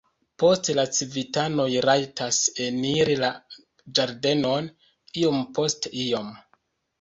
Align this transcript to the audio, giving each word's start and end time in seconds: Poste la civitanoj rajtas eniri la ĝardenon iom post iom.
Poste 0.43 0.75
la 0.77 0.83
civitanoj 0.99 1.67
rajtas 1.85 2.39
eniri 2.69 3.19
la 3.25 3.29
ĝardenon 3.99 4.71
iom 5.23 5.39
post 5.61 5.91
iom. 6.07 6.35